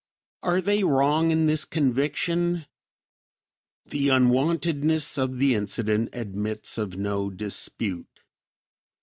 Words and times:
Are 0.41 0.61
they 0.61 0.83
wrong 0.83 1.29
in 1.29 1.45
this 1.45 1.63
conviction? 1.63 2.65
The 3.85 4.07
unwontedness 4.09 5.19
of 5.19 5.37
the 5.37 5.53
incident 5.53 6.09
admits 6.13 6.79
of 6.79 6.97
no 6.97 7.29
dispute. 7.29 8.21